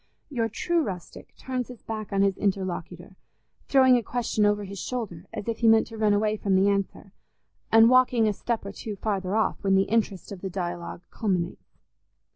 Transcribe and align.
Your 0.31 0.49
true 0.49 0.81
rustic 0.81 1.35
turns 1.37 1.67
his 1.67 1.83
back 1.83 2.11
on 2.11 2.23
his 2.23 2.35
interlocutor, 2.35 3.17
throwing 3.67 3.97
a 3.97 4.01
question 4.01 4.47
over 4.47 4.63
his 4.63 4.79
shoulder 4.79 5.27
as 5.31 5.47
if 5.47 5.59
he 5.59 5.67
meant 5.67 5.85
to 5.89 5.97
run 5.99 6.11
away 6.11 6.37
from 6.37 6.55
the 6.55 6.69
answer, 6.69 7.13
and 7.71 7.87
walking 7.87 8.27
a 8.27 8.33
step 8.33 8.65
or 8.65 8.71
two 8.71 8.95
farther 8.95 9.35
off 9.35 9.63
when 9.63 9.75
the 9.75 9.83
interest 9.83 10.31
of 10.31 10.41
the 10.41 10.49
dialogue 10.49 11.03
culminates. 11.11 11.77